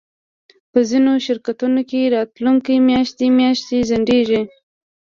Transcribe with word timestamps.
په 0.71 0.79
ځینو 0.89 1.11
شرکتونو 1.25 1.81
کې 1.89 2.11
راتلونکی 2.15 2.75
میاشتې 2.89 3.25
میاشتې 3.39 3.77
ځنډیږي 3.89 4.41